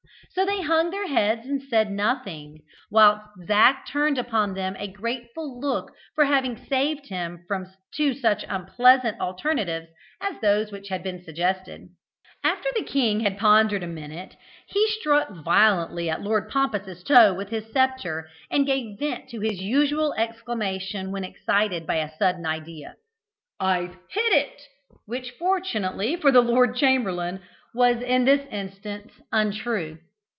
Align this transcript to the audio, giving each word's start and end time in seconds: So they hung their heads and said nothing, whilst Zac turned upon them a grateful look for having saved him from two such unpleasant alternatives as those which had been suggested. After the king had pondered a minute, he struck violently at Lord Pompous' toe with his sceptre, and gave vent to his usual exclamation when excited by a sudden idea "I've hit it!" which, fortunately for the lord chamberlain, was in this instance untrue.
So 0.33 0.45
they 0.45 0.61
hung 0.61 0.91
their 0.91 1.07
heads 1.07 1.45
and 1.45 1.61
said 1.61 1.91
nothing, 1.91 2.61
whilst 2.89 3.25
Zac 3.47 3.85
turned 3.85 4.17
upon 4.17 4.53
them 4.53 4.77
a 4.79 4.87
grateful 4.87 5.59
look 5.59 5.91
for 6.15 6.23
having 6.23 6.55
saved 6.55 7.07
him 7.09 7.43
from 7.49 7.65
two 7.93 8.13
such 8.13 8.45
unpleasant 8.47 9.19
alternatives 9.19 9.87
as 10.21 10.39
those 10.39 10.71
which 10.71 10.87
had 10.87 11.03
been 11.03 11.21
suggested. 11.21 11.89
After 12.45 12.69
the 12.77 12.85
king 12.85 13.19
had 13.21 13.37
pondered 13.37 13.83
a 13.83 13.87
minute, 13.87 14.37
he 14.69 14.87
struck 15.01 15.27
violently 15.43 16.09
at 16.09 16.21
Lord 16.21 16.47
Pompous' 16.49 17.03
toe 17.03 17.33
with 17.33 17.49
his 17.49 17.69
sceptre, 17.69 18.29
and 18.49 18.65
gave 18.65 18.99
vent 18.99 19.27
to 19.31 19.41
his 19.41 19.59
usual 19.59 20.13
exclamation 20.13 21.11
when 21.11 21.25
excited 21.25 21.85
by 21.85 21.95
a 21.97 22.15
sudden 22.17 22.45
idea 22.45 22.95
"I've 23.59 23.97
hit 24.09 24.31
it!" 24.31 24.61
which, 25.05 25.31
fortunately 25.31 26.15
for 26.15 26.31
the 26.31 26.39
lord 26.41 26.77
chamberlain, 26.77 27.41
was 27.75 28.01
in 28.01 28.23
this 28.23 28.47
instance 28.49 29.11
untrue. 29.33 29.97